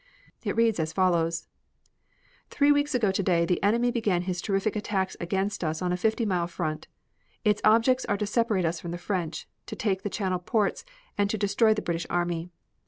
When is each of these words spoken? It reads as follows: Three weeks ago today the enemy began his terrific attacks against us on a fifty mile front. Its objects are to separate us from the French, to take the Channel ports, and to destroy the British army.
It 0.41 0.55
reads 0.55 0.79
as 0.79 0.93
follows: 0.93 1.47
Three 2.49 2.71
weeks 2.71 2.95
ago 2.95 3.11
today 3.11 3.45
the 3.45 3.61
enemy 3.61 3.91
began 3.91 4.23
his 4.23 4.41
terrific 4.41 4.75
attacks 4.75 5.15
against 5.19 5.63
us 5.63 5.79
on 5.79 5.93
a 5.93 5.95
fifty 5.95 6.25
mile 6.25 6.47
front. 6.47 6.87
Its 7.45 7.61
objects 7.63 8.03
are 8.05 8.17
to 8.17 8.25
separate 8.25 8.65
us 8.65 8.79
from 8.79 8.89
the 8.89 8.97
French, 8.97 9.47
to 9.67 9.75
take 9.75 10.01
the 10.01 10.09
Channel 10.09 10.39
ports, 10.39 10.83
and 11.19 11.29
to 11.29 11.37
destroy 11.37 11.75
the 11.75 11.83
British 11.83 12.07
army. 12.09 12.49